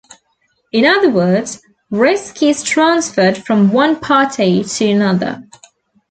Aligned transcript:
In 0.71 0.83
other 0.83 1.11
words, 1.11 1.61
risk 1.91 2.41
is 2.41 2.63
transferred 2.63 3.37
from 3.37 3.71
one 3.71 3.99
party 3.99 4.63
to 4.63 4.85
another. 4.89 5.43